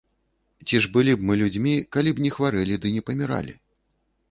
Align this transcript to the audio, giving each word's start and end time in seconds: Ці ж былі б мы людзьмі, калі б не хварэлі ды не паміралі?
Ці 0.67 0.79
ж 0.85 0.89
былі 0.95 1.13
б 1.19 1.27
мы 1.31 1.35
людзьмі, 1.41 1.75
калі 1.97 2.09
б 2.17 2.25
не 2.25 2.33
хварэлі 2.39 2.81
ды 2.87 2.97
не 2.99 3.07
паміралі? 3.13 3.57